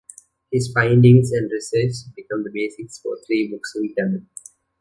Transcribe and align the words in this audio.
His 0.51 0.71
findings 0.73 1.31
and 1.31 1.51
research 1.51 1.93
became 2.15 2.43
the 2.43 2.49
basis 2.51 2.97
for 2.97 3.19
three 3.27 3.51
books 3.51 3.75
in 3.75 3.93
Tamil. 3.93 4.21